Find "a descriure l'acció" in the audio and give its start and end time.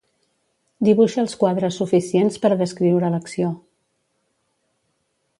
2.55-3.53